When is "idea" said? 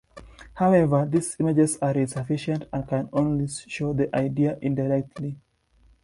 4.15-4.57